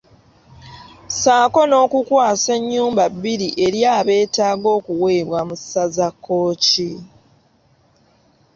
[1.09, 6.91] Ssaako n’okukwasa ennyumba bbiri eri abeetaaga okuweebwa mu ssaza Kkooki.